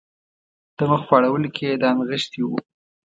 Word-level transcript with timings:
د 0.77 0.79
مخ 0.89 1.01
په 1.07 1.13
اړولو 1.17 1.47
کې 1.55 1.63
یې 1.69 1.75
دا 1.81 1.89
نغښتي 1.97 2.41
وو. 2.43 2.57